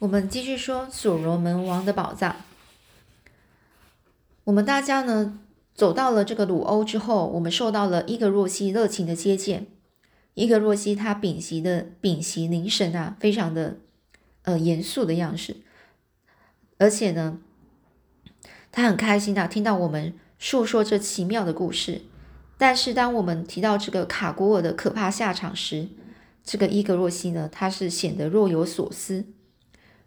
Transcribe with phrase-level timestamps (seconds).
[0.00, 2.36] 我们继续说所罗门王的宝藏。
[4.44, 5.40] 我们大家呢
[5.74, 9.66] 走到了这个鲁欧之后，我们受到了伊格若西热情的接见。
[10.34, 13.78] 伊格若西他屏息的屏息凝神啊，非常的
[14.42, 15.56] 呃严肃的样式，
[16.78, 17.40] 而且呢，
[18.70, 22.02] 他很开心的听到我们述说这奇妙的故事。
[22.56, 25.88] 但是当我们提到这个卡古尔的可怕下场时，
[26.44, 29.24] 这个伊格若西呢，他是显得若有所思。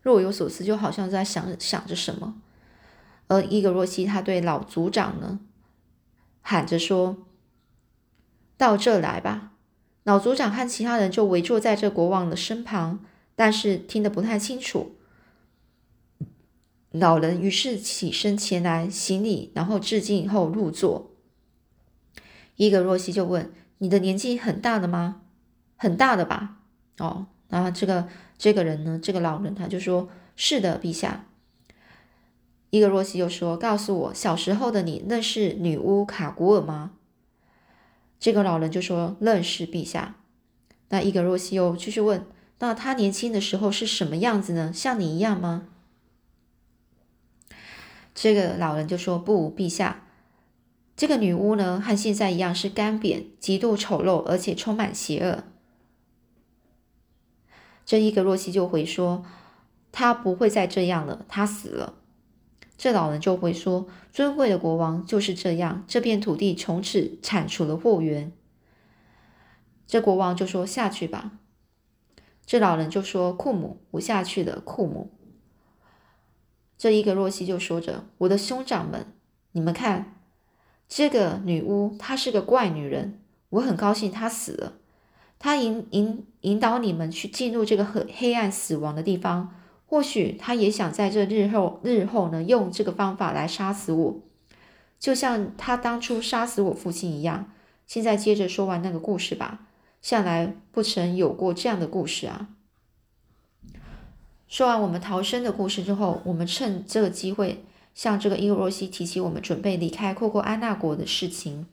[0.01, 2.41] 若有所思，就好像在想想着什么。
[3.27, 5.39] 而伊格若西他对老族长呢
[6.41, 7.17] 喊着说
[8.57, 9.51] ：“到这来吧。”
[10.03, 12.99] 老族长和其他人就围坐在这国王的身旁，
[13.35, 14.95] 但是听得不太清楚。
[16.89, 21.11] 老人于是起身前来行礼，然后致敬后入座。
[22.55, 25.21] 伊格若西就问：“你的年纪很大的吗？
[25.77, 26.57] 很大的吧？”
[26.97, 28.07] 哦，然后这个。
[28.41, 28.99] 这个人呢？
[28.99, 31.27] 这个老人他就说：“是的，陛下。”
[32.71, 36.93] 伊格若西又说：“告诉我，小时候的你认识女巫卡古尔吗？”
[38.19, 40.15] 这个老人就说：“认识，陛下。”
[40.89, 42.25] 那伊格若西又继续问
[42.57, 44.73] ：“那他年轻的时候是什么样子呢？
[44.73, 45.67] 像你一样吗？”
[48.15, 50.07] 这个老人就说：“不，陛下，
[50.97, 55.43] 这个女巫呢，和现在一样是干瘪、极度丑陋，而且充满邪恶。”
[57.85, 59.25] 这伊格若西就回说
[59.91, 61.95] ：“他不会再这样了，他死了。”
[62.77, 68.31] 这老人就会说：“尊贵的国王就是这样，这片土地从此铲除了货源。”
[69.85, 71.33] 这国王就说：“下去吧。”
[72.45, 75.11] 这老人就说：“库姆，我下去了。”库姆。
[76.77, 79.13] 这伊格若西就说着：“我的兄长们，
[79.51, 80.15] 你们看，
[80.89, 84.73] 这个女巫她是个怪女人，我很高兴她死了。”
[85.43, 89.55] 他引引引导你们去进入这个黑黑暗死亡的地方，
[89.87, 94.19] 或许他也想在这日后日后呢，用这个方法来杀死我，
[94.99, 97.51] 就像他当初杀死我父亲一样。
[97.87, 99.65] 现在接着说完那个故事吧，
[99.99, 102.49] 向来不曾有过这样的故事啊。
[104.47, 107.65] 说完我们逃生的故事之后，我们趁这个机会
[107.95, 111.65] 向这个伊若西提起我们准备离开库库安纳国的事情。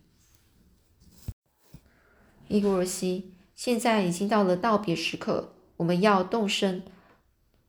[2.49, 3.35] 伊若西。
[3.59, 5.49] 现在已经到了道别时刻，
[5.79, 6.85] 我们要动身，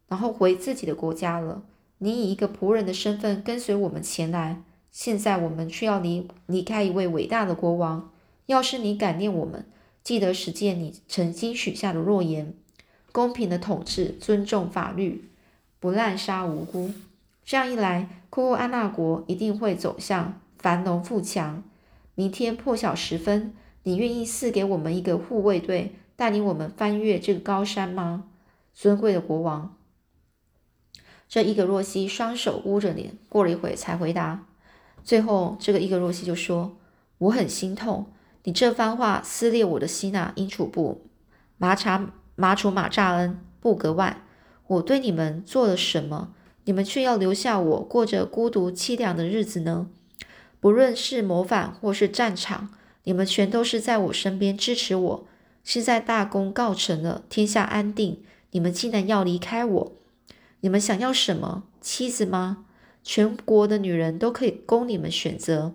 [0.07, 1.63] 然后回自己的国家了。
[1.97, 4.61] 你以一个仆人的身份跟随我们前来，
[4.91, 8.11] 现在我们却要离离开一位伟大的国王。
[8.45, 9.65] 要是你感念我们，
[10.03, 12.53] 记得实践你曾经许下的诺言，
[13.11, 15.31] 公平的统治，尊重法律，
[15.79, 16.91] 不滥杀无辜。
[17.43, 21.63] 这样一来，库库安纳国一定会走向繁荣富强。
[22.13, 23.55] 明天破晓时分。
[23.83, 28.25] 你愿意赐给我们一个护卫队，带领我们翻越这个高山吗，
[28.73, 29.75] 尊贵的国王？
[31.27, 34.45] 这伊格若西双手捂着脸，过了一会才回答。
[35.03, 36.77] 最后，这个伊格若西就说
[37.19, 38.07] ：“我很心痛，
[38.43, 40.33] 你这番话撕裂我的心啊！
[40.35, 41.05] 英楚布、
[41.57, 44.23] 马查、马楚马扎恩、布格万，
[44.67, 46.33] 我对你们做了什么？
[46.65, 49.87] 你们却要留下我过着孤独凄凉的日子呢？
[50.59, 52.69] 不论是谋反或是战场。”
[53.03, 55.27] 你们全都是在我身边支持我。
[55.63, 59.91] 现在大功告成了，天下安定，你们竟然要离开我？
[60.61, 61.63] 你们想要什么？
[61.81, 62.65] 妻子吗？
[63.03, 65.73] 全国的女人都可以供你们选择。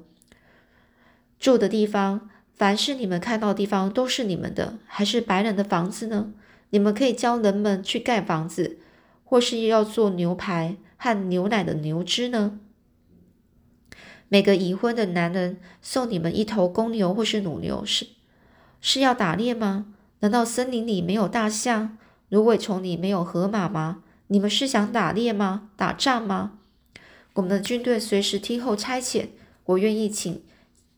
[1.39, 6.33] 住的地方，凡是你们看到的地方都是你们的，还是白人的房子呢？
[6.71, 8.79] 你们可以教人们去盖房子，
[9.25, 12.59] 或是要做牛排和牛奶的牛汁呢？
[14.29, 18.07] 每个已婚的男人送你们一头公牛或是母牛，是
[18.81, 19.87] 是要打猎吗？
[20.21, 21.99] 难道森林里没有大象？
[22.31, 24.03] 芦苇丛里没有河马吗？
[24.29, 25.71] 你们是想打猎吗？
[25.77, 26.59] 打仗吗？
[27.35, 29.29] 我们的军队随时听候差遣，
[29.67, 30.43] 我愿意请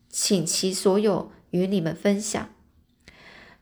[0.09, 2.49] 请其所有与你们分享。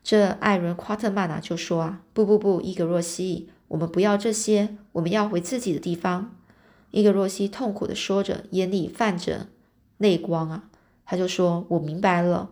[0.02, 6.36] 这艾伦·夸特曼啊，就说啊，不不不，伊格若西，我们不要这些，我们要回自己的地方。
[6.92, 9.48] 伊格若西痛苦的说着，眼里泛着。
[9.98, 10.70] 泪光啊，
[11.04, 12.50] 他就说：“我明白了，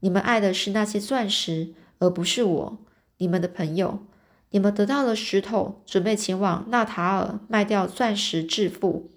[0.00, 2.78] 你们爱的是那些钻石，而不是我，
[3.18, 4.06] 你们的朋友。
[4.50, 9.10] 你们得到了石头，准备前往纳塔尔卖掉钻石致富，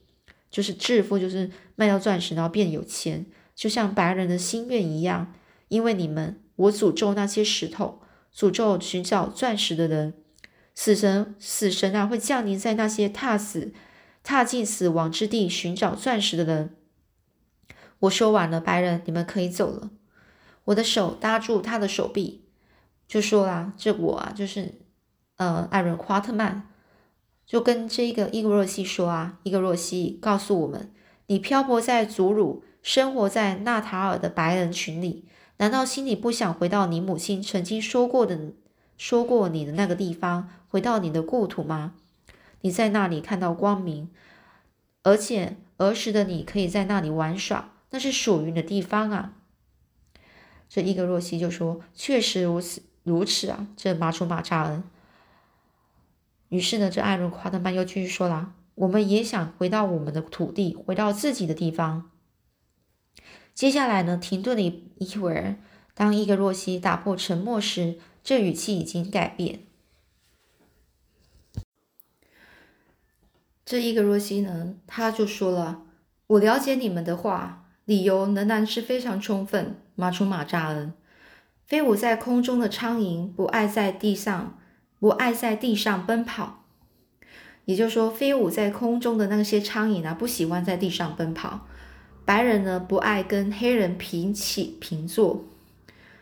[0.50, 3.26] 就是致富，就是卖掉钻石然后变有钱，
[3.56, 5.34] 就像白人的心愿一样。
[5.70, 8.02] 因为你们，我诅咒那些石头，
[8.36, 10.14] 诅咒寻找钻石的人。
[10.76, 13.74] 死神，死神啊，会降临在那些踏死、
[14.24, 16.76] 踏进死亡之地寻找钻石的人。”
[18.02, 19.90] 我说完了，白人，你们可以走了。
[20.66, 22.46] 我的手搭住他的手臂，
[23.08, 24.76] 就说啦：“这我啊，就是
[25.38, 26.70] 呃，艾伦·夸特曼，
[27.46, 30.92] 就跟这个伊格若西说啊，伊格若西告诉我们，
[31.28, 35.26] 你漂泊在祖鲁，生活在纳塔尔的白人群里，
[35.58, 38.54] 难道心里不想回到你母亲曾经说过的、
[38.98, 41.94] 说过你的那个地方，回到你的故土吗？
[42.62, 44.10] 你在那里看到光明，
[45.04, 49.34] 而且儿时的你可以在那里玩耍，那是属于你的地方啊。
[50.68, 54.84] 这伊格若西就说：“确实如此，如此啊。”这马楚马扎恩。
[56.50, 62.10] 于是呢，这艾伦·夸德曼又继续说了：“我们也想回到我们的土地，回到自己的地方。”
[63.54, 65.58] 接下来呢，停顿了一一会儿，
[65.94, 69.64] 当伊格若西打破沉默时，这语气已经改变。
[73.66, 75.84] 这伊格若西呢，他就说了
[76.28, 77.61] ：“我了解你们的话，
[77.92, 80.94] 理由仍然是非常充分。”马楚马扎恩，
[81.66, 84.58] 飞舞在空中的苍蝇不爱在地上。
[85.02, 86.64] 不爱在地上奔跑，
[87.66, 91.62] 也就是说，飞舞在空中的那些苍蝇啊，不喜欢在地上奔跑。
[92.24, 95.44] 白人呢，不爱跟黑人平起平坐。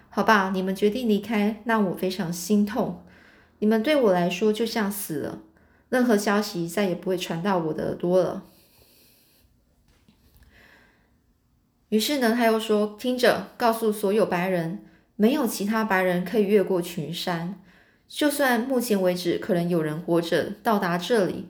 [0.09, 3.03] 好吧，你们决定离开，让我非常心痛。
[3.59, 5.39] 你们对我来说就像死了，
[5.89, 8.43] 任何消息再也不会传到我的耳朵了。
[11.89, 17.59] 于是呢，他又说：“听着，告诉所有白人，没有其他白人可以越过群山。”
[18.07, 21.49] 就算目前为止可能有人活着到达这里，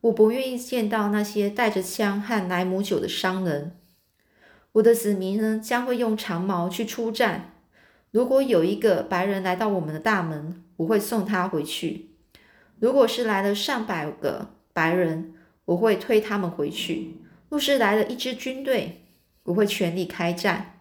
[0.00, 3.76] 我不愿意见到那些带着枪和莱姆酒的商人。
[4.72, 7.52] 我的子民呢将会用长矛去出战。
[8.10, 12.10] 如果有一个白人来到我们的大门，我会送他回去；
[12.80, 15.34] 如果是来了上百个白人，
[15.64, 17.16] 我会推他们回去；
[17.48, 18.99] 若是来了一支军队，
[19.44, 20.80] 我会全力开战。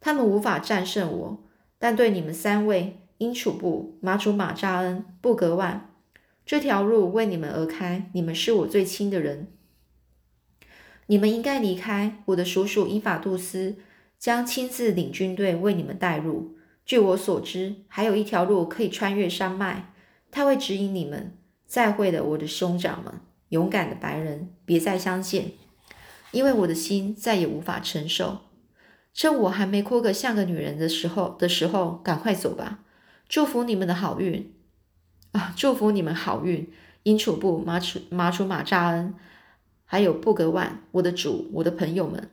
[0.00, 1.44] 他们无法战胜我，
[1.78, 3.00] 但对你们三位。
[3.18, 5.90] 英楚布、马楚马扎恩、布格万，
[6.46, 8.08] 这条路为你们而开。
[8.14, 9.48] 你们是我最亲的人，
[11.06, 12.22] 你们应该离开。
[12.26, 13.78] 我的叔叔英法杜斯
[14.20, 16.56] 将亲自领军队为你们带路。
[16.86, 19.92] 据我所知，还有一条路可以穿越山脉，
[20.30, 21.36] 他会指引你们。
[21.66, 23.14] 再会了，我的兄长们，
[23.48, 25.50] 勇敢的白人，别再相见，
[26.32, 28.38] 因为我的心再也无法承受。
[29.14, 32.80] 趁我还没哭个像个女人的时候的时候，赶快走吧。
[33.28, 34.54] 祝福你们的好运
[35.32, 35.52] 啊！
[35.56, 36.70] 祝福你们好运，
[37.02, 39.14] 英楚布、马楚、马楚马扎恩，
[39.84, 42.30] 还有布格万，我的主，我的朋友们。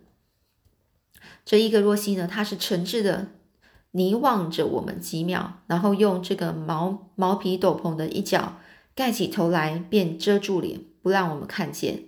[1.43, 3.29] 这伊格若西呢，他是诚挚的
[3.91, 8.57] 凝望着我们几秒，然后用这个毛毛皮斗篷的一角
[8.93, 12.03] 盖起头来，便遮住脸，不让我们看见。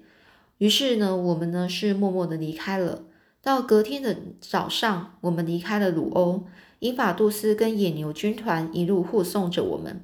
[0.57, 3.03] 于是呢，我们呢是默默的离开了。
[3.41, 6.45] 到隔天的早上，我们离开了鲁欧。
[6.79, 10.01] 英法杜斯跟野牛军团一路护送着我们。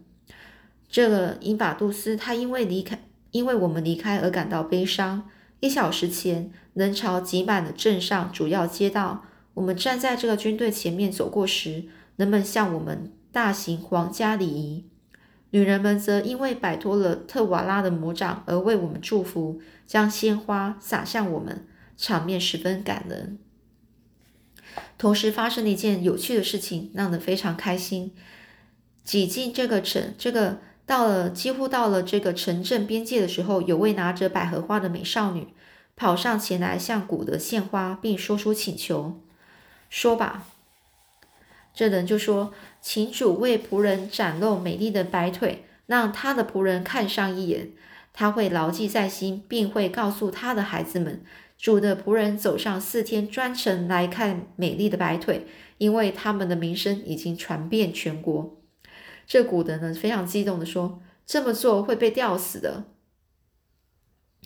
[0.89, 5.29] 这个英法杜斯他因为离开，因为我们离开而感到悲伤。
[5.59, 9.25] 一小时前，人潮挤满了镇上主要街道。
[9.55, 11.85] 我们站在这个军队前面走过时，
[12.15, 14.85] 人们向我们大行皇家礼仪。
[15.53, 23.37] 女人们则因为摆脱了特瓦拉的魔掌而为我们祝福，将鲜花洒向我们，场面十分感人。
[24.97, 28.15] 同时发生了一件有趣的事情，让人非常开心。
[29.03, 30.57] 挤进这个城，这个
[30.87, 35.49] 到了几乎到了这个城镇边界的时候，有位拿着百合花的美少女
[35.95, 39.21] 跑上前来向古德献花，并说出请求
[39.87, 40.47] ：“说吧。”
[41.73, 47.71] 这人就说：“请主为仆人展露美丽的白腿，让他的仆人看上一眼，
[48.13, 51.23] 他会牢记在心，并会告诉他的孩子们。”
[51.57, 58.61] 主的仆人走上四天，专程来看美丽的白腿，因为他们的名声已经传遍全国。
[59.25, 62.83] 这古德呢，非常激动的说：“这么做会被吊死的。”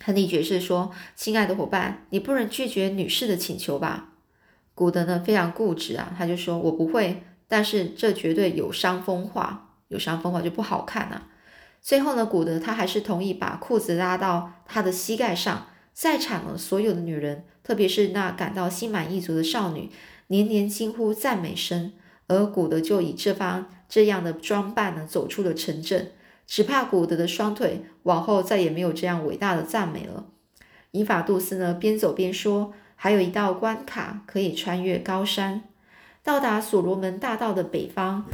[0.05, 4.13] 亨利爵士说：“亲爱的伙伴，你不能拒绝女士的请求吧？”
[4.77, 11.29] 古德呢，非常固执啊，他就说：“我不会，但是这绝对有伤风化，有伤风化就不好看啊。”
[11.81, 15.65] 最后呢，古德他还是同意把裤子拉到他的膝盖上。
[15.93, 19.89] 在场的所有的女人，特别是那感到心满意足的少女，
[20.27, 21.93] 连连惊呼赞美声。
[22.27, 26.11] 而古德就以这方这样的装扮呢，走出了城镇。
[26.45, 30.27] 只怕古德的双腿往后再也没有这样伟大的赞美了。
[30.91, 35.61] 伊法杜斯呢，边走边说：“还有一道关卡可以穿越高山，
[36.21, 38.25] 到达所罗门大道的北方。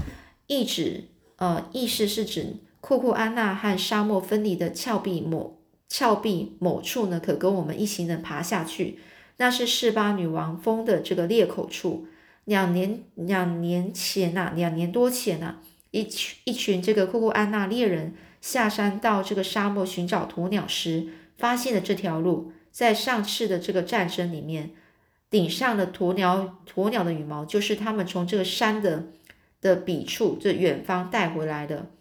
[0.47, 8.97] 意指，呃，意思是指库库安娜和沙漠分离的峭壁某。”峭壁某处呢，可跟我们一行人爬下去。
[9.37, 12.07] 那是示巴女王峰的这个裂口处。
[12.45, 15.57] 两年两年前呐，两年多前呐，
[15.91, 22.51] 一群一群这个库库安娜猎人下山到这个沙漠寻找鸵鸟时，发现了这条路。
[22.73, 24.71] 在上次的这个战争里面，
[25.29, 29.09] 顶上的鸵鸟鸵鸟的羽毛就是他们从这个山的
[29.61, 31.91] 的彼处，这远方带回来的。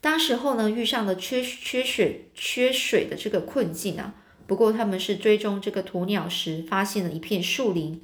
[0.00, 4.14] 当时候呢，遇上了缺缺水缺水的这个困境啊。
[4.46, 8.02] 不过他们是追踪这个鸵鸟时，发现了一片树林，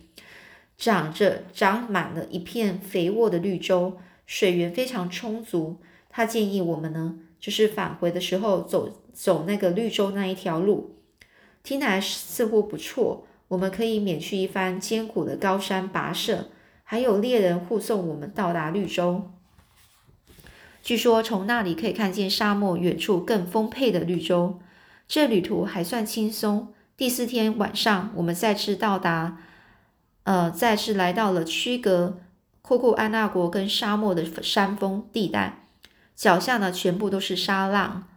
[0.77, 5.81] 长着长满了一片肥沃的绿洲，水源非常充足。
[6.11, 10.99] 他建议我们呢，就是返回的时候走走那个绿洲那一条路。
[11.63, 16.49] 听来似乎不错，我们可以免去一番艰苦的高山跋涉，
[16.83, 19.31] 还有猎人护送我们到达绿洲。
[20.83, 24.59] 据说从那里可以看见沙漠远处更丰沛的绿洲。
[25.07, 26.73] 这旅途还算轻松。
[26.97, 29.39] 第四天晚上，我们再次到达，
[30.25, 32.19] 呃，再次来到了区隔
[32.63, 35.67] 库库安纳国跟沙漠的山峰地带，
[36.17, 38.09] 脚下呢全部都是沙浪。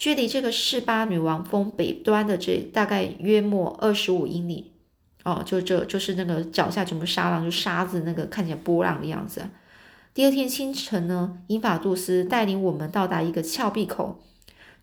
[0.00, 4.72] 距离这个士巴女王峰北端的这大概约莫二十五英里，
[5.24, 9.42] 哦，就这就是那个脚下全部沙浪，就沙子那个看起来波浪的样子。
[10.14, 14.18] 第二天清晨呢，英法杜斯带领我们到达一个峭壁口，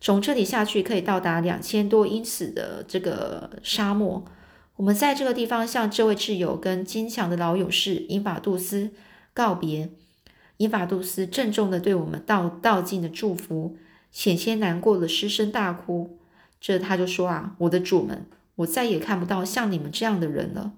[0.00, 4.24] 从这里下去可以到达两千多英尺的这个沙漠。
[4.76, 8.92] 我们在这个地方向这位挚友跟坚强的老勇士英法杜斯
[9.34, 9.90] 告别，
[10.58, 13.76] 英法杜斯郑重的对我们道道尽的祝福。
[14.10, 16.18] 险些难过的失声大哭，
[16.60, 20.74] 这他就说啊，我的主们，我再也看不到像你们这样的人了。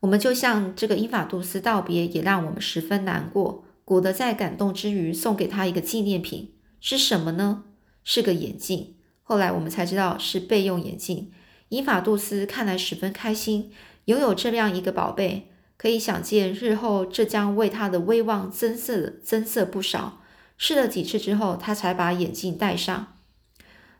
[0.00, 3.64] 我们就向这个英法杜斯道别，也让我们十分难过。
[3.84, 7.64] 古德在感动之余，送给他一个纪念品，是什么呢？
[8.02, 8.94] 是个眼镜。
[9.22, 11.30] 后来我们才知道是备用眼镜。
[11.68, 13.72] 英法杜斯看来十分开心，
[14.06, 20.19] 拥有这样一个宝贝，可以想见日后这将为他的威望增色增色不少。
[20.62, 23.14] 试了几次之后，他才把眼镜戴上。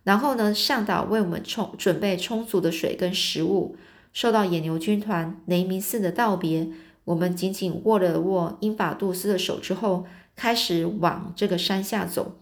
[0.04, 3.76] 然后呢，向导为我们充准备充足的水跟食物。
[4.12, 6.68] 受到野牛军团雷鸣似的道别，
[7.04, 10.04] 我们紧紧握了握英法杜斯的手之后，
[10.36, 12.36] 开始往这个山下走。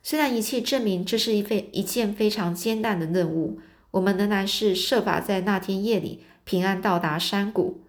[0.00, 3.58] 虽然一切证明这是一非一件非常艰难的任务，
[3.90, 7.80] 我们仍然是设法在那天夜里平安到达山谷。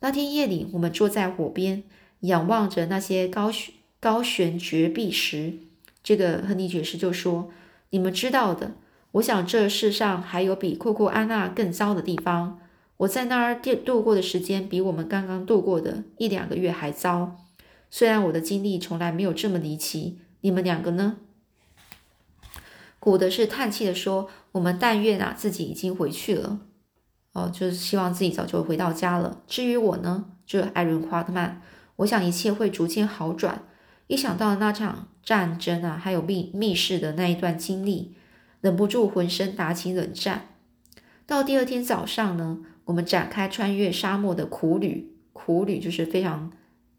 [0.00, 1.84] 那天夜里，我们坐在火边，
[2.22, 3.74] 仰望着那些高雪。
[4.00, 5.58] 高悬绝壁时，
[6.02, 7.50] 这个亨利爵士就说
[7.90, 8.72] ：“你们知道的，
[9.12, 12.58] 我想这世上还有比库库安娜更糟的地方。
[12.96, 17.36] 我在那儿度过的时间比我们刚刚度过的一两个月还糟。
[17.90, 21.18] 虽然我的经历从来没有这么离奇，你们两个呢？”
[22.98, 26.60] 古德是叹气的说：“我们但愿啊，自己已经回去了。
[27.32, 29.42] 哦，就是希望自己早就回到家了。
[29.46, 31.60] 至于我呢，这艾伦·夸特曼，
[31.96, 33.62] 我想一切会逐渐好转。”
[34.10, 38.16] 一想到那场战争啊，还有密密室的那一段经历，
[38.60, 40.48] 忍不住浑身打起冷战。
[41.26, 46.50] 到第二天早上呢，我们展开穿越沙漠的苦旅，苦旅就是非常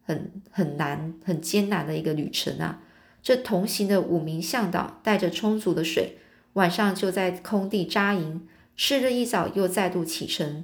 [0.04, 2.82] 很很难、很艰难的一个旅程啊。
[3.22, 6.18] 这同行的五名向导带着充足的水，
[6.54, 10.64] 晚上就在空地扎营，次日一早又再度启程。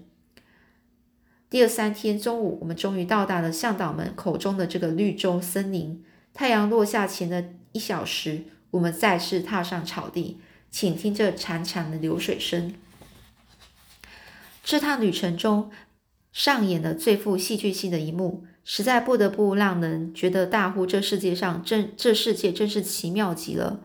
[1.49, 6.05] 第二三天中午，我们终于到达了向导们口中的这个绿洲森林。
[6.37, 10.37] 太阳落下前的一小时，我们再次踏上草地，
[10.69, 12.75] 请听这潺潺的流水声。
[14.63, 15.71] 这趟旅程中
[16.31, 23.79] 上演的最富戏剧性的一幕，实在不得不让人觉得大呼：这世界上真这世界真是奇妙极了！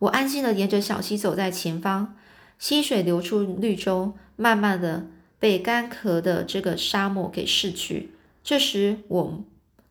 [0.00, 2.14] 我安心的沿着小溪走在前方，
[2.58, 5.06] 溪水流出绿洲，慢慢的
[5.38, 8.10] 被干涸的这个沙漠给逝去。
[8.44, 9.44] 这时，我。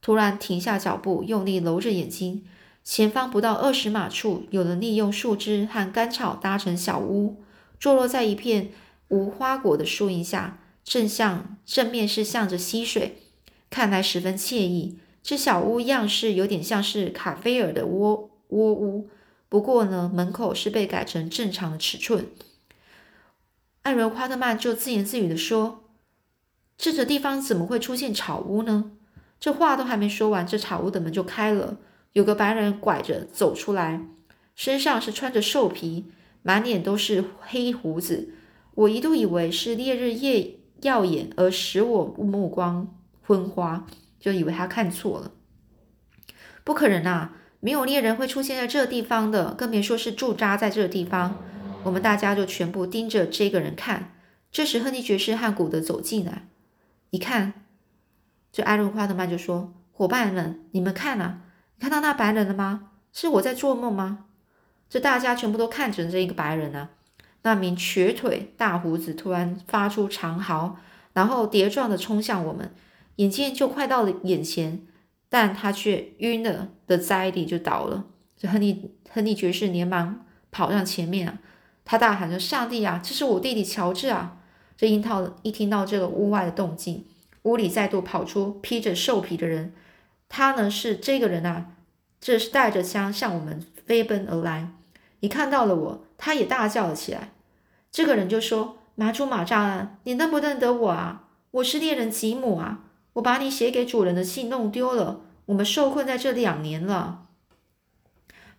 [0.06, 2.46] 突然停下脚步，用力揉着眼睛。
[2.84, 7.42] 前方不到二十码处，有人利用树枝和干草搭成小屋，
[7.80, 8.70] 坐落在一片
[9.08, 13.24] 无花果的树荫下，正向正面是向着溪水，
[13.72, 15.00] 看来十分惬意。
[15.24, 19.10] 这小屋样式有点像是卡菲尔的窝窝屋，
[19.50, 22.28] 不过呢，门口是被改成正常的尺寸。
[23.82, 25.84] 艾伦·夸特曼就自言自语的说
[26.78, 28.92] ：“这个地方怎么会出现草屋呢？”
[29.46, 31.78] 这话都还没说完，这草屋的门就开了，
[32.14, 34.02] 有个白人拐着走出来，
[34.56, 36.06] 身上是穿着兽皮，
[36.42, 38.34] 满脸都是黑胡子。
[38.74, 43.86] 我一度以为是烈日夜耀眼而使我目光昏花，
[44.20, 45.34] 就以为他看错了。
[46.64, 51.38] 不可能啊，没有猎人会出现在这地方的，更别说是驻扎在这地方。
[51.84, 54.16] 我们大家就全部盯着这个人看。
[54.52, 56.48] 这时，亨利爵士和古德走进来，
[57.12, 57.65] 一看。
[58.56, 61.42] 这艾伦·夸特曼就说：“伙伴们，你们看呐，
[61.78, 62.92] 看到那白人了吗？
[63.12, 64.28] 是我在做梦吗？
[64.90, 66.92] 这大家全部都看着这一个白人啊。
[67.42, 70.78] 那名瘸腿大胡子突然发出长嚎，
[71.12, 72.74] 然后跌撞的冲向我们，
[73.18, 74.88] 眼见就快到了眼前，
[75.28, 78.06] 但他却晕了的栽地就倒了。
[78.38, 81.40] 这亨利亨利爵士连忙跑上前面啊，
[81.84, 84.38] 他大喊着：“上帝啊，这是我弟弟乔治啊！”
[84.78, 87.06] 这樱桃一听到这个屋外的动静，
[87.46, 89.74] 屋里再度跑出披着兽皮的人，
[90.30, 91.68] 他呢是这个人啊，
[92.20, 94.72] 这是带着枪向我们飞奔而来。
[95.20, 97.32] 一看到了我，他也大叫了起来。
[97.92, 101.30] 这个人就说：“马主马扎啊，你认不认得我啊？
[101.52, 102.82] 我是猎人吉姆啊！
[103.14, 107.28] 我把你写给主人的信弄丢了，我们受困在这两年了。”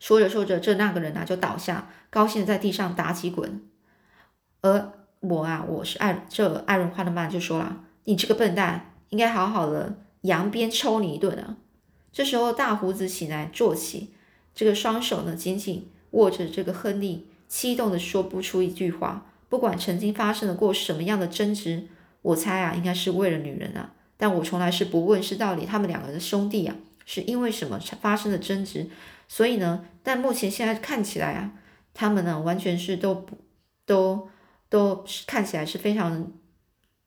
[0.00, 3.62] 说着说着，这那个人啊就倒下，高兴的在地上打起滚。
[4.62, 11.58] 而我啊，我是艾这艾伦·花德曼就说了：“你这个笨蛋，应该好好的扬鞭抽你一顿啊！”
[12.10, 14.14] 这时候，大胡子醒来坐起，
[14.54, 17.28] 这个双手呢紧紧握着这个亨利。
[17.46, 19.26] 激动的说不出一句话。
[19.48, 21.86] 不管曾经发生了过什么样的争执，
[22.22, 23.92] 我猜啊，应该是为了女人啊。
[24.16, 28.88] 但我从来是不问是到底他们两个的兄弟啊，是因为什么发生的争执。
[29.28, 31.52] 所以呢，但目前现在看起来啊，
[31.94, 33.38] 他们呢完全是都不
[33.84, 34.28] 都
[34.68, 36.32] 都看起来是非常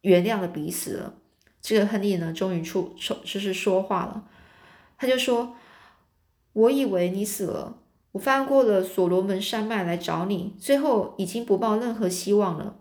[0.02, 1.14] 原谅了彼此了。
[1.62, 4.24] 这个亨利呢，终于出说就是说话了，
[4.98, 5.56] 他就说
[6.54, 7.78] ：“我以为你死了。”
[8.14, 12.78] 我翻过了所罗门山脉来找你，最后已经不抱任何希望了。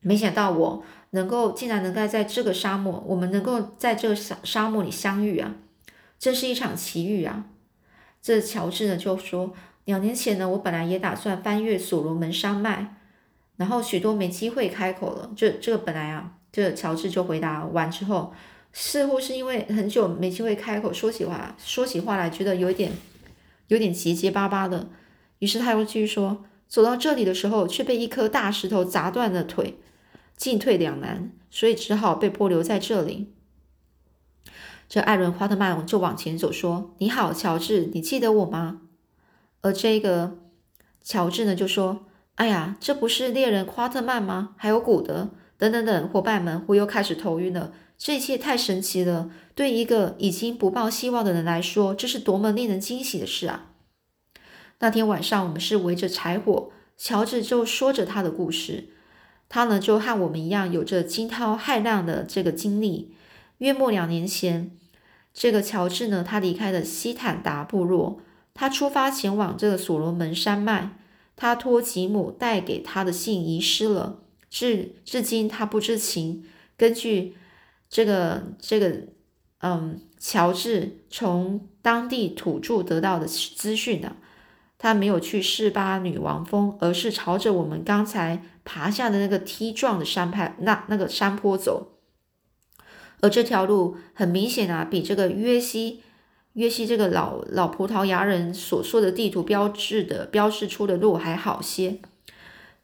[0.00, 5.56] 没想到我能够竟然能够在这个沙漠，我们能够在这个沙沙漠里相遇啊！
[6.18, 7.50] 真是一场奇遇啊！
[8.22, 9.52] 这乔治呢就说，
[9.84, 12.96] 两年前呢，我本来也打算翻越所罗门山脉，
[13.60, 15.30] 然后许多没机会开口了。
[15.36, 18.32] 这这个本来啊，这乔治就回答完之后，
[18.72, 22.90] 似乎是因为很久没机会开口说起话，说起话来觉得有点。
[23.68, 24.88] 有点结结巴巴的，
[25.38, 29.78] 于是他又继续说：“走到这里的时候，却被一颗大石头砸断了腿，
[30.36, 33.32] 进退两难，所以只好被迫留在这里。”
[34.90, 38.80] 这艾伦·华特曼就往前走说：“你好，乔治，你记得我吗？”
[39.62, 40.38] 而这个
[41.04, 42.06] 乔治呢，就说
[42.40, 44.54] ：“哎呀，这不是猎人夸特曼吗？
[44.56, 47.70] 还有古德等等等伙伴们，我又开始头晕了。
[47.98, 53.66] 这一切太神奇了。”对一个已经不抱希望的人来说，这是多么令人惊喜的事啊！
[54.78, 58.88] 那天晚上，我们是围着柴火，乔治就说着他的故事。
[59.50, 63.14] 他呢，就和我们一样，有着惊涛骇浪的这个经历。
[63.58, 64.70] 约莫两年前，
[65.34, 68.22] 这个乔治呢，他离开了西坦达部落，
[68.54, 70.96] 他出发前往这个所罗门山脉。
[71.40, 76.44] 他托吉姆带给他的信遗失了，至至今他不知情。
[76.76, 77.34] 根据
[77.88, 79.08] 这个这个。
[79.62, 84.16] 嗯，乔治从当地土著得到的资讯呢，
[84.78, 91.98] 他没有去示巴女王峰，而是朝着我们刚才爬下的那个梯状的山派那那个山坡走。
[93.20, 96.04] 而这条路很明显啊，比这个约西
[96.54, 101.98] 约西这个老老葡萄牙人所说的地图标志的标示出的路还好些。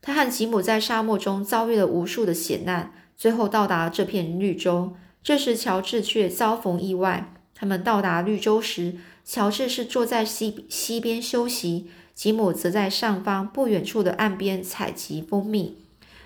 [0.01, 4.95] 他和吉姆在沙漠中遭遇了无数的险难，最后到达这片绿洲。
[5.23, 7.33] 这时，乔治却遭逢意外。
[7.57, 15.79] 他们到达绿洲时，乔治是坐在西西边休息，吉姆则在上方不远处的岸边采集蜂蜜。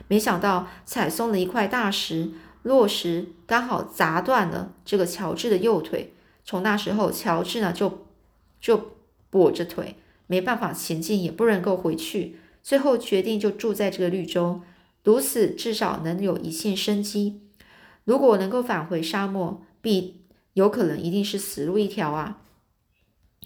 [0.09, 6.13] 没想到，踩松了一块大石，落石刚好砸断了这个乔治的右腿。
[6.51, 8.07] 从那时候，乔治呢就
[8.61, 8.91] 就
[9.31, 9.95] 跛着腿，
[10.27, 12.41] 没办法前进，也不能够回去。
[12.61, 14.61] 最后决定就住在这个绿洲，
[15.05, 17.41] 如此至少能有一线生机。
[18.03, 20.23] 如果能够返回沙漠，必
[20.55, 22.39] 有可能一定是死路一条啊！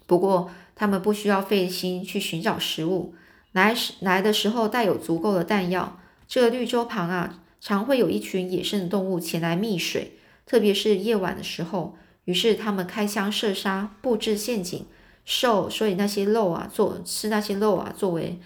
[0.07, 3.15] 不过他们不需要费心去寻找食物，
[3.53, 6.01] 来时来的时候带有足够的弹药。
[6.27, 10.13] 这绿洲旁啊，常会有一群野生的动物前来觅水，
[10.47, 11.99] 特别是夜晚的时候。
[12.25, 14.87] 于是他们开枪射杀，布置陷阱，
[15.25, 18.39] 兽所以那些肉啊，做吃那些肉啊，作为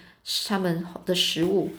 [0.47, 1.71] 他们的食物。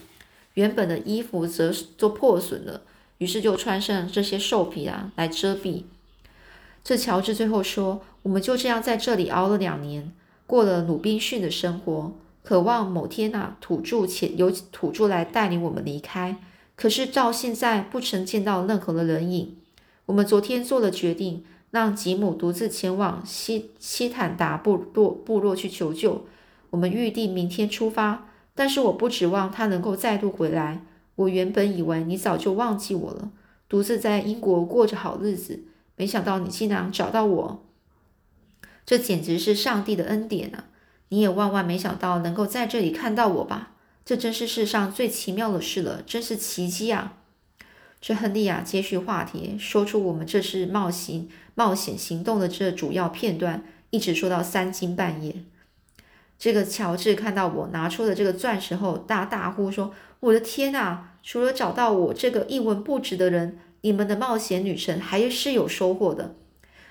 [0.54, 2.82] 原本的衣服则都破损了。
[3.20, 5.84] 于是就穿上这些兽皮啊来遮蔽。
[6.84, 10.14] 这乔治最后说：“我们就这样在这里熬了两年，
[10.48, 16.38] 过了鲁滨逊的生活，渴望某天啊土著且由土著来带领我们离开。
[16.78, 19.58] 可是到现在不曾见到任何的人影。
[20.06, 26.26] 我们昨天做了决定，让吉姆独自前往西西坦达部落部落去求救。
[26.72, 30.86] 我们预定明天出发，但是我不指望他能够再度回来。”
[31.20, 33.32] 我原本以为你早就忘记我了，
[33.68, 35.66] 独自在英国过着好日子，
[35.98, 37.66] 没想到你竟然找到我，
[38.86, 40.68] 这简直是上帝的恩典啊！
[41.10, 43.74] 你也万万没想到能够在这里看到我吧？
[44.06, 47.18] 这真是世上最奇妙的事了，真是奇迹啊！
[48.02, 55.36] 这亨利啊，接续话题，说出我们这次冒险冒险行动的这主要片段，一直说到三更半夜。
[56.38, 61.16] 这个乔治看到我拿出了这个钻石后，大大呼说：“我的天啊！
[61.22, 66.36] 除了找到我这个一文不值的人，你们的冒险旅程还是有收获的。”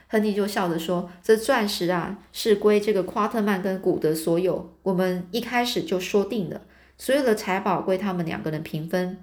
[0.09, 4.75] 亨利就笑着说：“这钻石啊，是归这个夸特曼跟古德所有。
[4.83, 6.61] 我们一开始就说定了，
[6.99, 9.19] 所有的财宝归他们两个人平分。”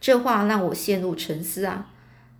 [0.00, 1.86] 这话让我陷入沉思啊，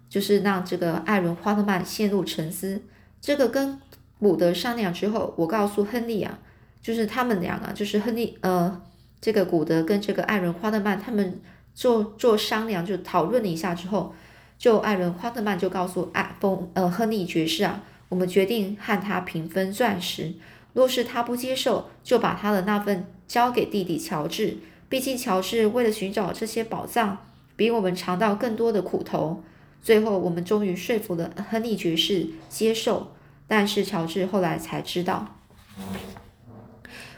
[0.09, 2.83] 就是让这个艾伦·花特曼陷入沉思。
[3.21, 3.81] 这个跟
[4.21, 6.39] 古德商量之后，我告诉亨利啊，
[6.81, 8.81] 就是他们俩啊，就是亨利呃，
[9.21, 11.41] 这个古德跟这个艾伦·花特曼他们
[11.75, 14.15] 做做商量，就讨论了一下之后，
[14.57, 20.35] 就艾伦·花特曼就告诉艾风呃亨利爵士啊，我们决定和他平分钻石。
[20.75, 24.59] 若是他不接受，就把他的那份交给弟弟乔治。
[24.89, 27.19] 毕竟乔治为了寻找这些宝藏。
[27.59, 29.43] 比我们尝到更多的苦头，
[29.83, 33.09] 最后我们终于说服了亨利爵士接受。
[33.49, 35.35] 但是乔治后来才知道，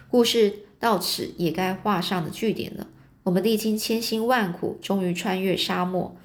[0.09, 2.87] 故事到此也该画上的句点了。
[3.25, 6.17] 我们历经千辛万苦，终于穿越沙漠，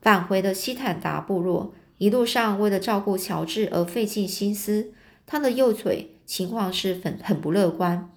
[0.00, 1.74] 返回了西坦达部落。
[1.98, 4.92] 一路上为了照顾乔治而费尽心思，
[5.26, 8.08] 他的右腿情况是很很不乐观，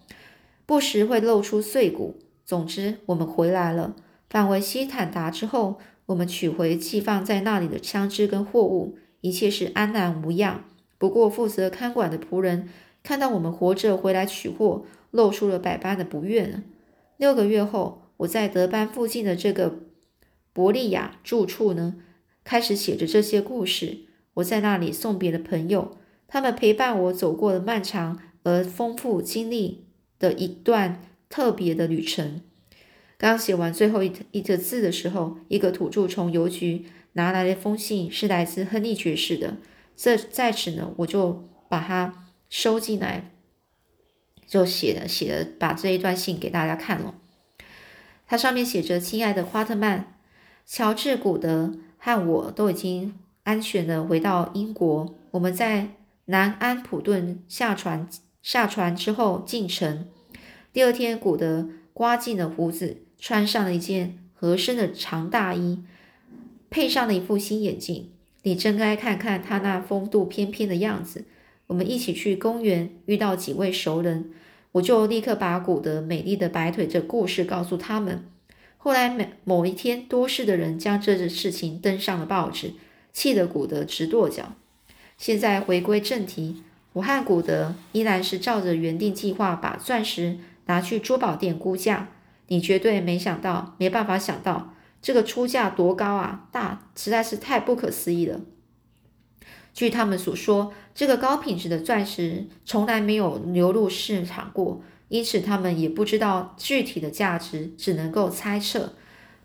[0.68, 2.20] 不时会露出碎骨。
[2.46, 3.96] 总之，我们回来了。
[4.30, 10.66] 返回西坦达之后，我们取回寄放在那里的枪支跟货物，一切是安然无恙。
[10.98, 12.70] 不过，负责看管的仆人
[13.02, 16.64] 看到我们活着回来取货，露出了百般的不悦呢。
[17.18, 19.80] 六个月后，我在德班附近的这个
[20.54, 21.96] 伯利亚住处呢，
[22.44, 24.06] 开始写着这些故事。
[24.36, 29.88] 我在那里送别了朋友，他们陪伴我走过了漫长而丰富经历
[30.20, 32.42] 的一段特别的旅程。
[33.20, 39.58] 刚写完最后一一个字的时候，一个土著从邮局拿来了一封信，是来自亨利爵士的。
[39.98, 43.32] 这在此呢，我就把它收进来，
[44.48, 47.16] 就写了写了，把这一段信给大家看了。
[48.26, 50.16] 它上面写着：“亲爱的花特曼，
[50.66, 55.14] 乔治·古德和我都已经安全的回到英国。
[55.32, 55.90] 我们在
[56.26, 58.08] 南安普顿下船，
[58.42, 60.08] 下船之后进城。
[60.72, 65.84] 第二天，古德刮进了胡子。”穿上了一件合身的长大衣，
[66.70, 68.10] 配上了一副新眼镜。
[68.44, 71.26] 你真该看看他那风度翩翩的样子。
[71.68, 74.32] 我们一起去公园，遇到几位熟人，
[74.72, 78.24] 我就立刻把古德美丽的白腿这故事告诉他们。
[78.78, 82.72] 后来每某一天，多事的人将这件事情登上了报纸，
[83.12, 84.54] 气得古德直跺脚。
[85.18, 92.08] 现在回归正题，我和古德依然是照着原定计划，把钻石拿去珠宝店估价。
[92.50, 96.48] 你绝对没想到，没办法想到这个出价多高啊！
[96.52, 98.42] 大实在是太不可思议了。
[99.74, 108.94] 据他们所说，这个高品质的钻石从来没有流入市场过，因此他们也不知道具体的价值，只能够猜测。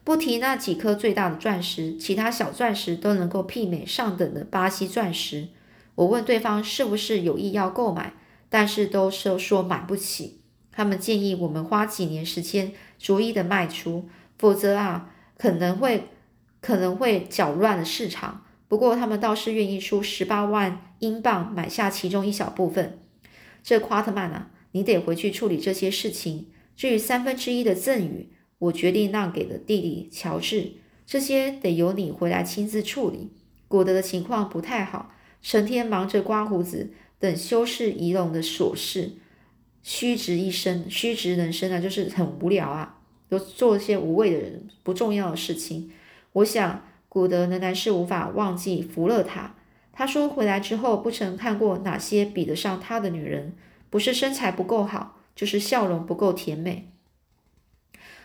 [0.02, 5.48] 不提那几颗最大的钻石，其他小钻石都能够媲美上等的巴西钻石。
[5.94, 8.14] 我问对方是不是有意要购买，
[8.48, 10.40] 但是都是说买不起。
[10.72, 12.72] 他们建议我们花几年时间。
[13.04, 16.04] 逐一的卖出，否则啊，可能会
[16.62, 18.46] 可能会搅乱了市场。
[18.66, 22.98] 不过他们倒是愿意出十八万英镑买下其中一小部分。
[23.62, 26.46] 这夸特曼啊，你得回去处理这些事情。
[26.74, 30.72] 至于三分之一的赠与，我决定让给了弟弟乔治，
[31.04, 33.30] 这些得由你回来亲自处理。
[33.68, 35.12] 古德的情况不太好，
[35.42, 39.16] 成天忙着刮胡子等修饰仪容的琐事。
[39.84, 45.92] 虚掷一生，虚掷人生啊，就是很无聊啊，都做一些无谓的人不重要的事情。
[46.32, 49.54] 我想古德仍然是无法忘记福勒塔。
[49.92, 53.52] 他说回来之后不曾看过哪些比得上他的女人，
[53.90, 56.90] 不是身材不够好，就是笑容不够甜美。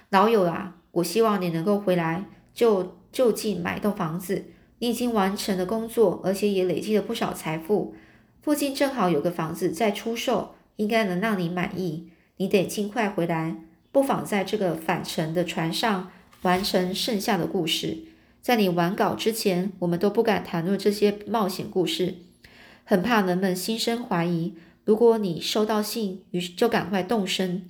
[0.10, 4.46] 老友啊，我希望你能够回来就就近买栋房子。
[4.80, 7.94] 你已经完成了工作，而且也累积了不少财富。
[8.42, 10.56] 附近正好有个房子在出售。
[10.80, 13.58] 应该能让你满意，你得尽快回来，
[13.92, 16.10] 不妨在这个返程的船上
[16.44, 17.98] 完成剩下的故事。
[18.42, 22.16] 在你完稿之前，我们都不敢谈论这些冒险故事，
[22.86, 24.54] 很怕人们心生怀疑。
[24.86, 27.68] 如果你收到信，于是就赶快动身，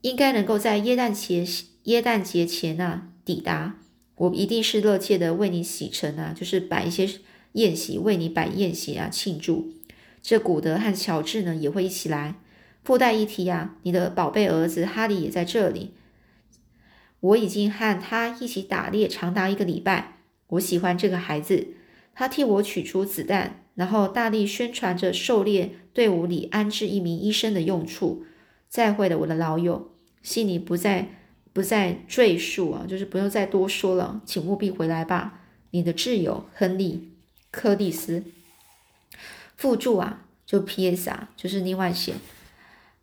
[0.00, 1.46] 应该能够在耶诞节
[1.84, 3.76] 耶诞节前啊抵达。
[4.16, 7.08] 我一定是热切的为你洗尘啊，就是摆一些
[7.52, 9.72] 宴席，为你摆宴席啊庆祝。
[10.22, 12.36] 这古德和乔治呢也会一起来。
[12.84, 15.94] 附带一提啊，你的宝贝儿子哈利也在这里。
[17.20, 20.18] 我已经和他一起打猎长达一个礼拜。
[20.48, 21.68] 我喜欢这个孩子，
[22.14, 28.24] 他替我取出子弹，然后大力宣传着狩猎队伍里安置一名医生的用处。
[28.68, 31.08] 再会了，我的老友，信里不再
[31.52, 35.40] 不再赘述啊，就是不用再多说了，请务必回来吧。
[35.70, 36.94] 你的挚友亨利·
[37.52, 38.24] 柯蒂斯。
[39.56, 41.10] 附注啊，就 P.S.
[41.10, 42.14] 啊，就是另外写。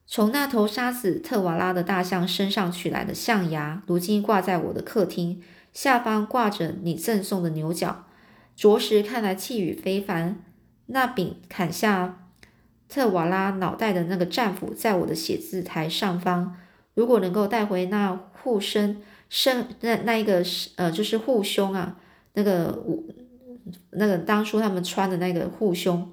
[0.06, 8.06] 从那头杀死特瓦拉的大象身上取来的象牙，如今挂在我的客厅下方，挂着你赠送的牛角，
[8.56, 10.44] 着实看来气宇非凡。
[10.88, 12.28] 那柄砍下
[12.88, 16.58] 特瓦拉脑袋的那个战斧，在我的写字台上方。
[16.96, 20.44] 如果能够带回那护身身那那一个
[20.76, 21.98] 呃，就是护胸啊，
[22.34, 22.84] 那个
[23.92, 26.12] 那个当初他们穿的那个护胸，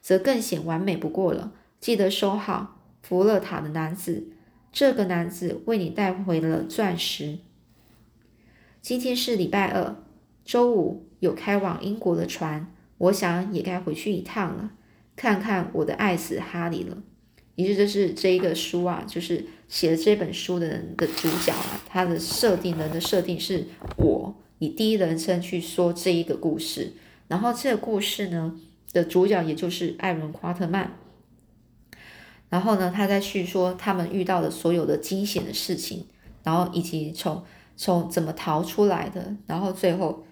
[0.00, 1.52] 则更显完美不过了。
[1.78, 2.76] 记得收好。
[3.02, 4.28] 弗勒塔的男子，
[4.70, 7.38] 这个男子为你带回了钻石。
[8.82, 9.96] 今天是礼拜二，
[10.44, 14.72] 周五有开往英国的船，我想也该回去一趟了，
[15.16, 16.98] 看看我的爱子哈利了。
[17.56, 23.64] 也就是这一个书啊，就是写了这本书的人的主角啊，他的设定人的设定是
[23.96, 26.92] 我以第一人称去说这一个故事，
[27.28, 28.60] 然后这个故事呢
[28.92, 30.96] 的主角也就是艾伦·夸特曼。
[32.48, 36.06] 然后呢，他再叙说他们遇到的所有的惊险的事情，
[36.42, 37.44] 然后以及从
[37.76, 40.24] 从怎么逃出来的，然后最后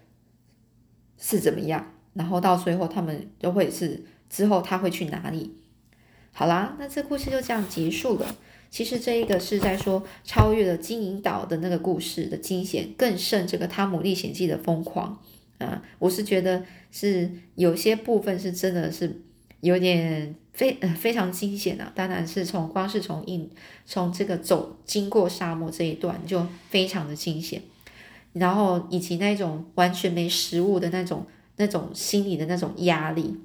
[1.16, 5.54] 是怎么样，然后到最后他们都会是之后他会去哪里？
[6.32, 8.36] 好啦，那这故事就这样结束了。
[8.70, 15.22] 其实这一个是在说超越了金银岛的那个故事的惊险，更胜这个《汤姆历险记》的疯狂
[15.58, 15.82] 啊！
[15.98, 19.20] 我是觉得是有些部分是真的是
[19.60, 20.34] 有点。
[20.58, 21.92] 非呃非常惊险啊！
[21.94, 23.48] 当然是从光是从印
[23.86, 27.62] 从这个走经过沙漠这一段就非常的惊险，
[28.32, 31.24] 然后以及那种完全没食物的那种
[31.58, 33.36] 那种心理的那种压力，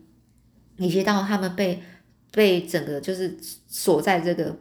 [0.78, 1.84] 以及到他们被
[2.32, 4.58] 被整个就是锁在这个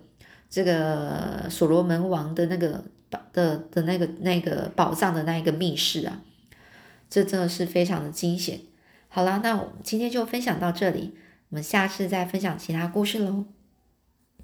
[0.51, 2.85] 这个所罗门王的那个
[3.33, 6.21] 的的那个那个宝藏的那一个密室啊，
[7.13, 8.61] 这真的是非常的惊险。
[9.09, 11.13] 好了，那我们今天就分享到这里。
[11.51, 13.45] 我们下次再分享其他故事喽。